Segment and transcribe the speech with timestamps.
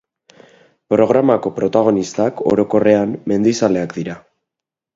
[0.93, 4.17] Programako protagonistak, orokorrean, mendizaleak dira.